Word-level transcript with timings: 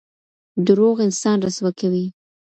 درواغ 0.65 0.97
انسان 1.07 1.37
رسوا 1.45 1.71
کوي. 1.79 2.05